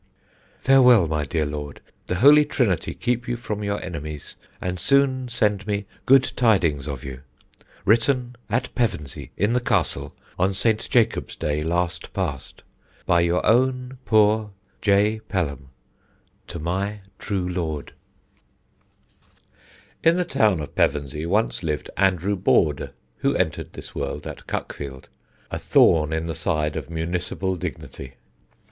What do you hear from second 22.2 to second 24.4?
Borde (who entered this world